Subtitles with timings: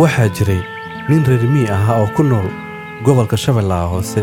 [0.00, 0.60] waxaa jiray
[1.08, 2.48] nin reer mii ahaa oo ku nool
[3.04, 4.20] gobolka shabeellaha hoose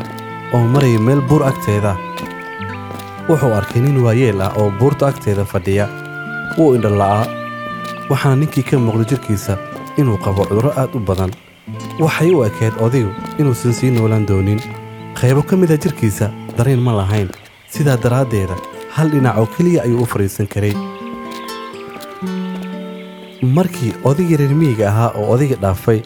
[0.56, 1.94] oo maraya meel buur agteeda.
[3.30, 5.86] Wuxuu arkay nin waayeel ah oo buurta agteeda fadhiya.
[6.58, 7.26] Wuu indhala'aa
[8.10, 9.58] waxaana ninkii ka muuqda jidhkiisa
[10.00, 11.32] inuu qabo cudurro aad u badan.
[12.04, 14.62] Waxay u ekayd odigu inuusan sii noolaan doonin.
[15.20, 17.30] Qaybo ka mida jidhkiisa dareen ma lahayn
[17.76, 18.56] sidaa daraaddeeda
[18.96, 20.74] hal dhinac oo keliya ayuu u fadhiisan karay.
[23.58, 26.00] Markii odaygii reer miyiga ahaa oo odayga dhaafay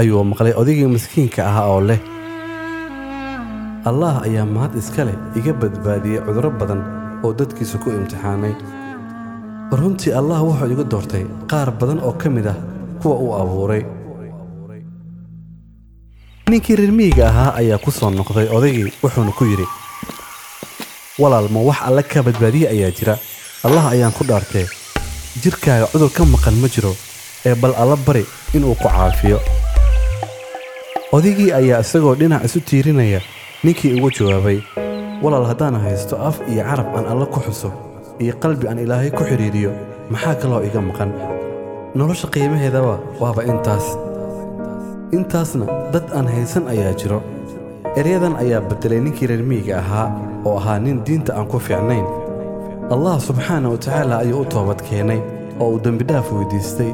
[0.00, 2.00] ayuu maqlay odaygii miskiinka ahaa oo leh.
[3.90, 6.80] Allaah ayaa mahad iska leh iga badbaadiyey cudurro badan
[7.24, 8.54] oo dadkiisa ku imtixaanay.
[9.80, 12.56] Runtii allah wuxuu iga doortay qaar badan oo ka mid ah
[13.02, 13.82] kuwa uu abuuray.
[16.50, 19.66] Ninkii reer miyiga ahaa ayaa ku soo noqday odaygii wuxuuna ku yidhi
[21.18, 23.14] walaal ma wax alle ka badbaadiye ayaa jira?
[23.66, 24.66] Allah ayaan ku dhaartee
[25.42, 26.92] jidhkaaga cudur ka maqan ma jiro
[27.46, 28.24] ee bal alla bari
[28.54, 29.38] inuu ku caafiyo.
[31.12, 33.20] Odaygii ayaa isagoo dhinac isu tiirinaya
[33.64, 34.58] ninkii ugu jawaabay
[35.22, 37.70] walaal haddaan haysto af iyo carab aan alla ku xuso
[38.22, 39.70] iyo qalbi aan ilaahay ku xidhiiriyo
[40.10, 41.10] maxaa kaloo iga maqan?
[41.98, 43.86] Nolosha qiimaheedaba waaba intaas.
[45.16, 47.18] Intaasna dad aan haysan ayaa jiro
[48.00, 50.06] eryadan ayaa beddelay ninkii reer miyiga ahaa
[50.48, 52.06] oo ahaa nin diinta aan ku fiicnayn.
[52.94, 55.20] Allah subxaana wa tacaala ayuu u toobad keenay
[55.60, 56.92] oo uu dembidhaaf weydiistay.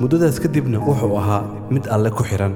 [0.00, 1.42] Muddadaas kadibna wuxuu ahaa
[1.74, 2.54] mid alle ku xidhan